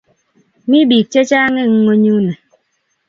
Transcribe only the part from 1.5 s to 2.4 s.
eng ngonyuni